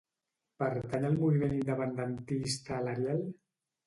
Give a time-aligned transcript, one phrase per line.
[0.61, 3.23] Pertany al moviment independentista l'Ariel?